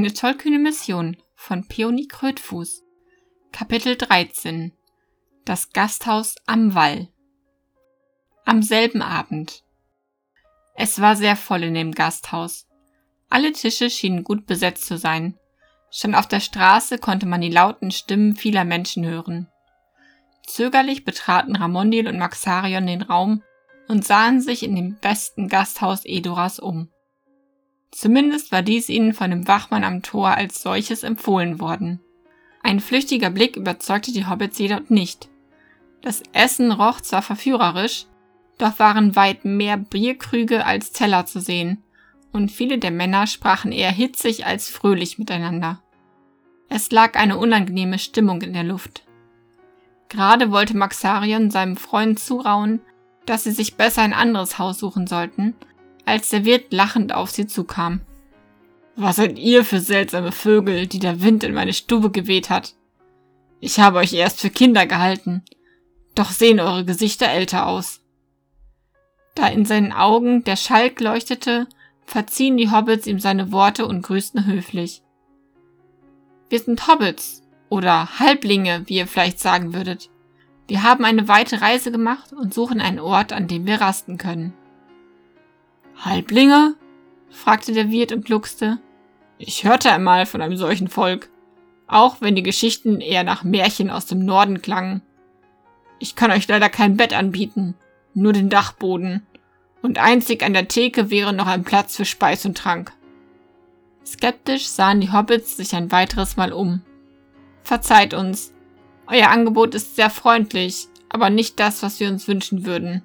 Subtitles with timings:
[0.00, 2.82] Eine tollkühne Mission von Peony Krötfuß.
[3.52, 4.72] Kapitel 13
[5.44, 7.08] Das Gasthaus am Wall.
[8.46, 9.62] Am selben Abend.
[10.74, 12.66] Es war sehr voll in dem Gasthaus.
[13.28, 15.38] Alle Tische schienen gut besetzt zu sein.
[15.90, 19.48] Schon auf der Straße konnte man die lauten Stimmen vieler Menschen hören.
[20.46, 23.42] Zögerlich betraten Ramondil und Maxarion den Raum
[23.86, 26.90] und sahen sich in dem besten Gasthaus Edoras um.
[27.90, 32.00] Zumindest war dies ihnen von dem Wachmann am Tor als solches empfohlen worden.
[32.62, 35.28] Ein flüchtiger Blick überzeugte die Hobbits jedoch nicht.
[36.02, 38.06] Das Essen roch zwar verführerisch,
[38.58, 41.82] doch waren weit mehr Bierkrüge als Teller zu sehen,
[42.32, 45.82] und viele der Männer sprachen eher hitzig als fröhlich miteinander.
[46.68, 49.02] Es lag eine unangenehme Stimmung in der Luft.
[50.08, 52.80] Gerade wollte Maxarion seinem Freund zurauen,
[53.26, 55.54] dass sie sich besser ein anderes Haus suchen sollten,
[56.10, 58.00] als der Wirt lachend auf sie zukam.
[58.96, 62.74] Was seid ihr für seltsame Vögel, die der Wind in meine Stube geweht hat?
[63.60, 65.42] Ich habe euch erst für Kinder gehalten,
[66.14, 68.00] doch sehen eure Gesichter älter aus.
[69.34, 71.66] Da in seinen Augen der Schalk leuchtete,
[72.04, 75.02] verziehen die Hobbits ihm seine Worte und grüßten höflich.
[76.48, 80.10] Wir sind Hobbits oder Halblinge, wie ihr vielleicht sagen würdet.
[80.66, 84.52] Wir haben eine weite Reise gemacht und suchen einen Ort, an dem wir rasten können.
[86.04, 86.76] Halblinge?
[87.30, 88.78] fragte der Wirt und gluckste.
[89.38, 91.30] Ich hörte einmal von einem solchen Volk,
[91.86, 95.02] auch wenn die Geschichten eher nach Märchen aus dem Norden klangen.
[95.98, 97.74] Ich kann euch leider kein Bett anbieten,
[98.14, 99.26] nur den Dachboden,
[99.82, 102.92] und einzig an der Theke wäre noch ein Platz für Speis und Trank.
[104.04, 106.82] Skeptisch sahen die Hobbits sich ein weiteres Mal um.
[107.62, 108.52] Verzeiht uns,
[109.06, 113.02] euer Angebot ist sehr freundlich, aber nicht das, was wir uns wünschen würden,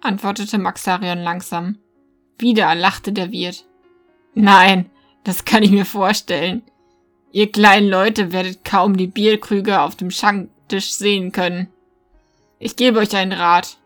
[0.00, 1.78] antwortete Maxarion langsam.
[2.38, 3.64] Wieder lachte der Wirt.
[4.34, 4.90] Nein,
[5.24, 6.62] das kann ich mir vorstellen.
[7.32, 11.68] Ihr kleinen Leute werdet kaum die Bierkrüge auf dem Schanktisch sehen können.
[12.58, 13.78] Ich gebe euch einen Rat.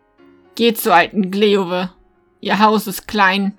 [0.54, 1.90] Geht zu alten Gleove.
[2.40, 3.58] Ihr Haus ist klein.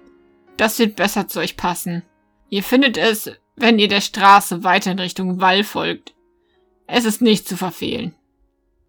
[0.57, 2.03] Das wird besser zu euch passen.
[2.49, 6.13] Ihr findet es, wenn ihr der Straße weiter in Richtung Wall folgt.
[6.85, 8.13] Es ist nicht zu verfehlen.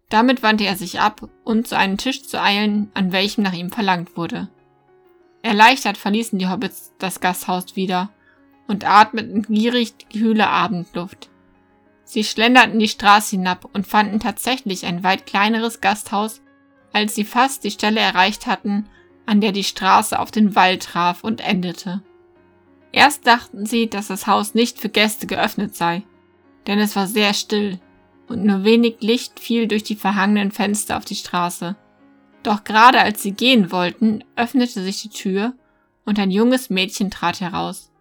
[0.09, 3.71] Damit wandte er sich ab, um zu einem Tisch zu eilen, an welchem nach ihm
[3.71, 4.49] verlangt wurde.
[5.45, 8.09] Erleichtert verließen die Hobbits das Gasthaus wieder
[8.67, 11.29] und atmeten gierig die kühle Abendluft.
[12.03, 16.41] Sie schlenderten die Straße hinab und fanden tatsächlich ein weit kleineres Gasthaus,
[16.93, 18.89] als sie fast die Stelle erreicht hatten,
[19.27, 22.01] an der die Straße auf den Wall traf und endete.
[22.91, 26.01] Erst dachten sie, dass das Haus nicht für Gäste geöffnet sei,
[26.65, 27.79] denn es war sehr still
[28.27, 31.75] und nur wenig Licht fiel durch die verhangenen Fenster auf die Straße.
[32.45, 35.53] Doch gerade als sie gehen wollten, öffnete sich die Tür
[36.05, 37.91] und ein junges Mädchen trat heraus.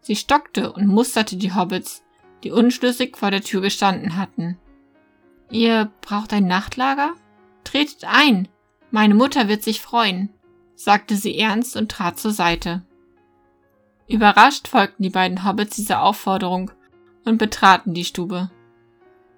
[0.00, 2.02] Sie stockte und musterte die Hobbits,
[2.42, 4.58] die unschlüssig vor der Tür gestanden hatten.
[5.52, 7.14] Ihr braucht ein Nachtlager?
[7.62, 8.48] Tretet ein,
[8.90, 10.30] meine Mutter wird sich freuen,
[10.74, 12.82] sagte sie ernst und trat zur Seite.
[14.08, 16.72] Überrascht folgten die beiden Hobbits dieser Aufforderung
[17.24, 18.50] und betraten die Stube.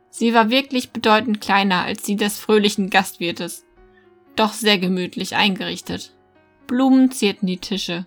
[0.09, 3.67] Sie war wirklich bedeutend kleiner als die des fröhlichen Gastwirtes
[4.37, 6.15] doch sehr gemütlich eingerichtet.
[6.67, 8.07] Blumen zierten die Tische,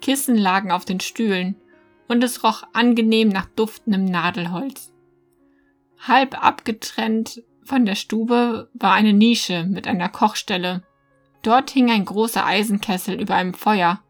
[0.00, 1.56] Kissen lagen auf den Stühlen
[2.08, 4.92] und es roch angenehm nach duftendem Nadelholz.
[5.98, 10.82] Halb abgetrennt von der Stube war eine Nische mit einer Kochstelle.
[11.42, 14.02] Dort hing ein großer Eisenkessel über einem Feuer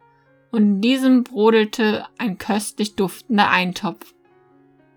[0.51, 4.15] und in diesem brodelte ein köstlich duftender Eintopf.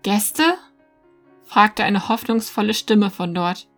[0.02, 0.54] Gäste?
[1.44, 3.68] fragte eine hoffnungsvolle Stimme von dort.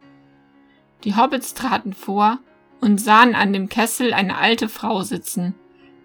[1.05, 2.39] Die Hobbits traten vor
[2.81, 5.55] und sahen an dem Kessel eine alte Frau sitzen,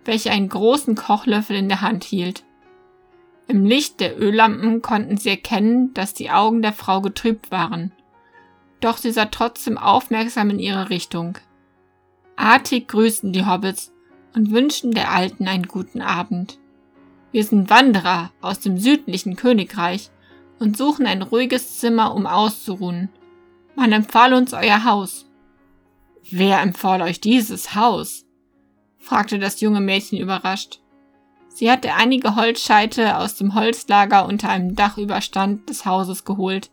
[0.03, 2.43] welche einen großen Kochlöffel in der Hand hielt.
[3.47, 7.91] Im Licht der Öllampen konnten sie erkennen, dass die Augen der Frau getrübt waren.
[8.81, 11.37] Doch sie sah trotzdem aufmerksam in ihre Richtung.
[12.35, 13.93] Artig grüßten die Hobbits
[14.33, 16.59] und wünschten der Alten einen guten Abend.
[17.31, 20.09] Wir sind Wanderer aus dem südlichen Königreich
[20.59, 23.09] und suchen ein ruhiges Zimmer, um auszuruhen.
[23.75, 25.25] Man empfahl uns euer Haus.
[26.31, 28.25] Wer empfahl euch dieses Haus?
[28.97, 30.81] fragte das junge Mädchen überrascht.
[31.49, 36.72] Sie hatte einige Holzscheite aus dem Holzlager unter einem Dachüberstand des Hauses geholt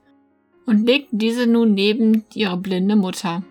[0.67, 3.43] und legte diese nun neben ihre blinde Mutter.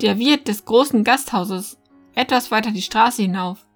[0.00, 1.78] Der Wirt des großen Gasthauses,
[2.14, 3.66] etwas weiter die Straße hinauf.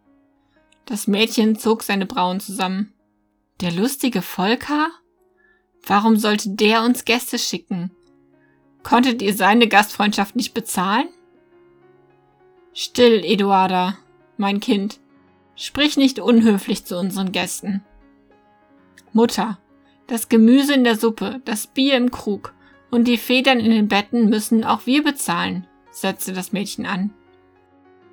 [0.87, 2.93] Das Mädchen zog seine Brauen zusammen.
[3.61, 4.89] Der lustige Volker?
[5.87, 7.91] Warum sollte der uns Gäste schicken?
[8.83, 11.09] Konntet ihr seine Gastfreundschaft nicht bezahlen?
[12.77, 13.97] Still, Eduarda,
[14.37, 14.99] mein Kind.
[15.55, 17.85] Sprich nicht unhöflich zu unseren Gästen.
[19.13, 19.59] Mutter,
[20.09, 22.53] das Gemüse in der Suppe, das Bier im Krug
[22.91, 27.11] und die Federn in den Betten müssen auch wir bezahlen, setzte das Mädchen an.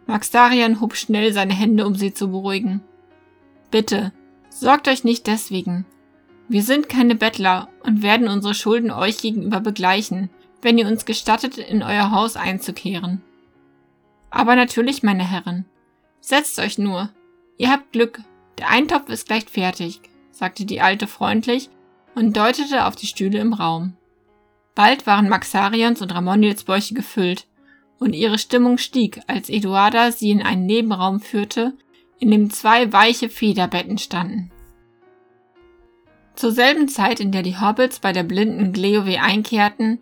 [0.06, 2.81] Max Darian hob schnell seine Hände, um sie zu beruhigen.
[3.72, 4.12] Bitte,
[4.50, 5.88] sorgt euch nicht deswegen.
[6.50, 10.30] Wir sind keine Bettler und werden unsere Schulden euch gegenüber begleichen,
[10.62, 13.24] wenn ihr uns gestattet, in euer Haus einzukehren.
[14.31, 15.66] Aber natürlich, meine Herren.
[16.22, 17.10] Setzt euch nur.
[17.57, 18.22] Ihr habt Glück.
[18.57, 20.01] Der Eintopf ist gleich fertig,
[20.31, 21.69] sagte die Alte freundlich
[22.16, 23.94] und deutete auf die Stühle im Raum.
[24.74, 27.48] Bald waren Maxarians und Ramondils Bäuche gefüllt,
[28.00, 31.74] und ihre Stimmung stieg, als Eduarda sie in einen Nebenraum führte,
[32.19, 34.51] in dem zwei weiche Federbetten standen.
[36.36, 40.00] Zur selben Zeit, in der die Hobbits bei der blinden Gleowe einkehrten,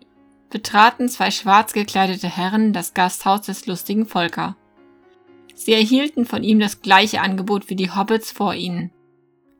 [0.50, 4.56] betraten zwei schwarz gekleidete Herren das Gasthaus des lustigen Volker.
[5.54, 8.90] Sie erhielten von ihm das gleiche Angebot wie die Hobbits vor ihnen.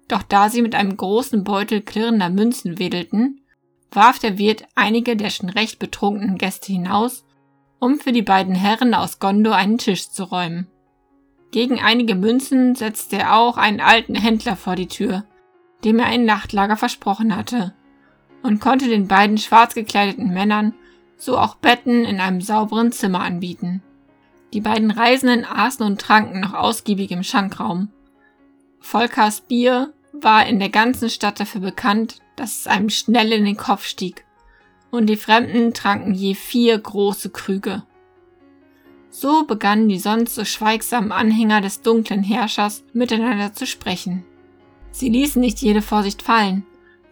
[0.09, 3.41] Doch da sie mit einem großen Beutel klirrender Münzen wedelten,
[3.93, 7.25] warf der Wirt einige der schon recht betrunkenen Gäste hinaus,
[7.79, 10.67] um für die beiden Herren aus Gondor einen Tisch zu räumen.
[11.53, 15.25] Gegen einige Münzen setzte er auch einen alten Händler vor die Tür,
[15.85, 17.75] dem er ein Nachtlager versprochen hatte,
[18.43, 20.75] und konnte den beiden schwarz gekleideten Männern
[21.21, 23.83] so auch Betten in einem sauberen Zimmer anbieten.
[24.53, 27.91] Die beiden Reisenden aßen und tranken noch ausgiebig im Schankraum.
[28.81, 33.57] Volkers Bier war in der ganzen Stadt dafür bekannt, dass es einem schnell in den
[33.57, 34.25] Kopf stieg,
[34.91, 37.85] und die Fremden tranken je vier große Krüge.
[39.11, 44.25] So begannen die sonst so schweigsamen Anhänger des dunklen Herrschers miteinander zu sprechen.
[44.91, 46.65] Sie ließen nicht jede Vorsicht fallen,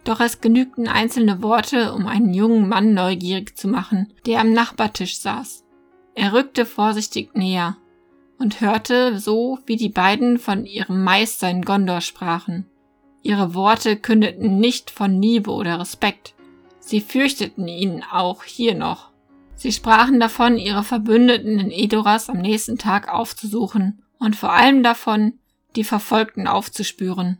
[0.03, 5.19] doch es genügten einzelne Worte, um einen jungen Mann neugierig zu machen, der am Nachbartisch
[5.19, 5.63] saß.
[6.15, 7.77] Er rückte vorsichtig näher
[8.37, 12.65] und hörte so, wie die beiden von ihrem Meister in Gondor sprachen.
[13.21, 16.33] Ihre Worte kündeten nicht von Liebe oder Respekt.
[16.79, 19.09] Sie fürchteten ihn auch hier noch.
[19.55, 25.33] Sie sprachen davon, ihre Verbündeten in Edoras am nächsten Tag aufzusuchen und vor allem davon,
[25.75, 27.39] die Verfolgten aufzuspüren.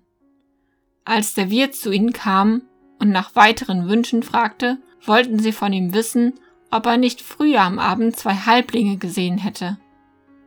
[1.09, 2.61] Als der Wirt zu ihnen kam
[2.99, 6.35] und nach weiteren Wünschen fragte, wollten sie von ihm wissen,
[6.69, 9.79] ob er nicht früher am Abend zwei Halblinge gesehen hätte.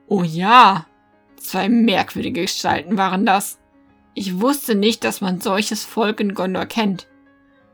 [0.06, 0.86] Oh ja,
[1.34, 3.58] zwei merkwürdige Gestalten waren das.
[4.14, 7.08] Ich wusste nicht, dass man solches Volk in Gondor kennt.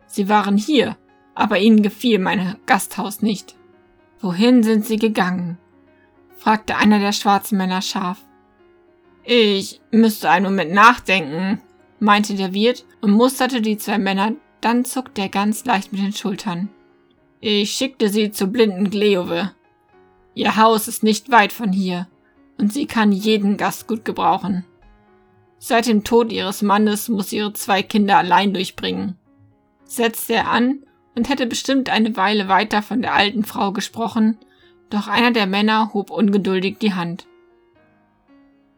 [0.06, 0.96] Sie waren hier,
[1.34, 3.54] aber ihnen gefiel mein Gasthaus nicht.
[4.18, 5.58] Wohin sind sie gegangen?
[6.38, 8.24] fragte einer der schwarzen Männer scharf.
[9.24, 11.60] Ich müsste einen Moment nachdenken,
[12.00, 16.12] meinte der Wirt und musterte die zwei Männer, dann zuckte er ganz leicht mit den
[16.12, 16.68] Schultern.
[17.40, 19.52] Ich schickte sie zur blinden Gleove.
[20.34, 22.08] Ihr Haus ist nicht weit von hier,
[22.58, 24.64] und sie kann jeden Gast gut gebrauchen.
[25.58, 29.16] Seit dem Tod ihres Mannes muss sie ihre zwei Kinder allein durchbringen.
[29.84, 30.84] Setzte er an
[31.16, 34.38] und hätte bestimmt eine Weile weiter von der alten Frau gesprochen,
[34.90, 37.26] doch einer der Männer hob ungeduldig die Hand.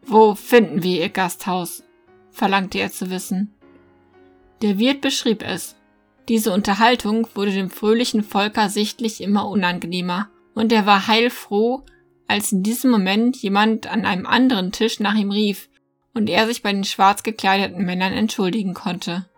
[0.01, 1.83] Wo finden wir ihr Gasthaus?
[2.31, 3.53] Verlangte er zu wissen.
[4.61, 5.75] Der Wirt beschrieb es.
[6.29, 11.83] Diese Unterhaltung wurde dem fröhlichen Volker sichtlich immer unangenehmer, und er war heilfroh,
[12.27, 15.69] als in diesem Moment jemand an einem anderen Tisch nach ihm rief
[16.13, 19.29] und er sich bei den schwarz gekleideten Männern entschuldigen konnte.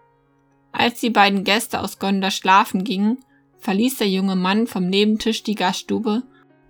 [0.71, 3.19] Als die beiden Gäste aus Gondor schlafen gingen,
[3.59, 6.23] verließ der junge Mann vom Nebentisch die Gaststube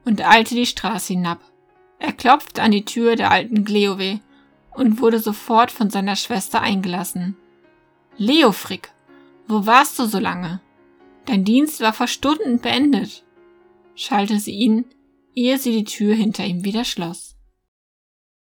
[0.05, 1.39] und eilte die Straße hinab.
[1.99, 4.19] Er klopfte an die Tür der alten Gleowe
[4.75, 7.35] und wurde sofort von seiner Schwester eingelassen.
[8.17, 8.91] Leofrick,
[9.47, 10.61] wo warst du so lange?
[11.25, 13.23] Dein Dienst war vor Stunden beendet,
[13.95, 14.85] schallte sie ihn,
[15.33, 17.32] ehe sie die Tür hinter ihm wieder schloss.